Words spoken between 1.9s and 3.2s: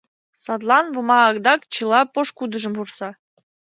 пошкудыжым вурса: